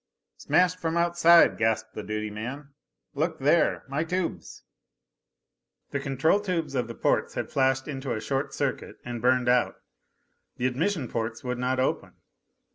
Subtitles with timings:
[0.37, 2.69] "Smashed from outside," gasped the duty man.
[3.13, 4.63] "Look there my tubes"
[5.91, 9.75] The control tubes of the ports had flashed into a short circuit and burned out.
[10.57, 12.13] The admission ports would not open!